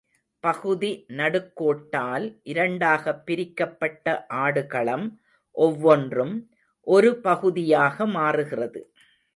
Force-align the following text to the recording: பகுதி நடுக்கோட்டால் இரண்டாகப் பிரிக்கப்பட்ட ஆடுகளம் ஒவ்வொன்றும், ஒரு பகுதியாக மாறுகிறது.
பகுதி 0.43 1.05
நடுக்கோட்டால் 1.09 2.25
இரண்டாகப் 2.43 3.25
பிரிக்கப்பட்ட 3.25 4.07
ஆடுகளம் 4.41 5.07
ஒவ்வொன்றும், 5.55 6.35
ஒரு 6.87 7.15
பகுதியாக 7.21 8.05
மாறுகிறது. 8.09 8.81